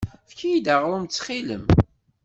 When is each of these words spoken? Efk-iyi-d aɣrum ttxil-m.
Efk-iyi-d 0.27 0.67
aɣrum 0.73 1.05
ttxil-m. 1.05 1.63